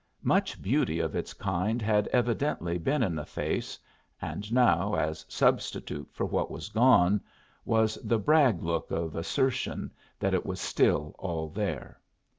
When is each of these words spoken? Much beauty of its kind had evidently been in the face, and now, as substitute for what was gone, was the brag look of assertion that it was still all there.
Much 0.23 0.59
beauty 0.59 0.97
of 0.97 1.15
its 1.15 1.31
kind 1.31 1.79
had 1.79 2.07
evidently 2.07 2.79
been 2.79 3.03
in 3.03 3.13
the 3.13 3.23
face, 3.23 3.77
and 4.19 4.51
now, 4.51 4.95
as 4.95 5.23
substitute 5.29 6.09
for 6.11 6.25
what 6.25 6.49
was 6.49 6.69
gone, 6.69 7.21
was 7.65 7.99
the 8.03 8.17
brag 8.17 8.63
look 8.63 8.89
of 8.89 9.15
assertion 9.15 9.91
that 10.19 10.33
it 10.33 10.43
was 10.43 10.59
still 10.59 11.15
all 11.19 11.49
there. 11.49 12.01